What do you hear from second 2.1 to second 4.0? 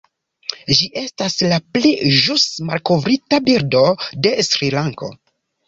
ĵus malkovrita birdo